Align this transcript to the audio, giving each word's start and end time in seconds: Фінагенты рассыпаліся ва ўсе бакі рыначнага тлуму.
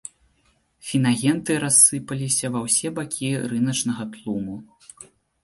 Фінагенты 0.91 1.57
рассыпаліся 1.63 2.51
ва 2.57 2.63
ўсе 2.65 2.93
бакі 3.01 3.31
рыначнага 3.53 4.03
тлуму. 4.17 4.59